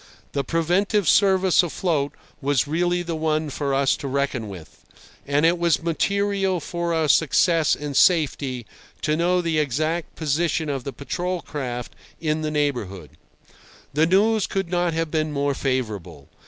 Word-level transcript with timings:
The 0.31 0.43
preventive 0.43 1.07
service 1.07 1.61
afloat 1.61 2.13
was 2.41 2.67
really 2.67 3.03
the 3.03 3.15
one 3.15 3.51
for 3.51 3.71
us 3.75 3.95
to 3.97 4.07
reckon 4.07 4.49
with, 4.49 4.83
and 5.27 5.45
it 5.45 5.59
was 5.59 5.83
material 5.83 6.59
for 6.59 6.91
our 6.91 7.07
success 7.07 7.75
and 7.75 7.95
safety 7.95 8.65
to 9.03 9.15
know 9.15 9.41
the 9.41 9.59
exact 9.59 10.15
position 10.15 10.69
of 10.69 10.85
the 10.85 10.91
patrol 10.91 11.43
craft 11.43 11.95
in 12.19 12.41
the 12.41 12.49
neighbourhood. 12.49 13.11
The 13.93 14.07
news 14.07 14.47
could 14.47 14.69
not 14.71 14.95
have 14.95 15.11
been 15.11 15.31
more 15.31 15.53
favourable. 15.53 16.29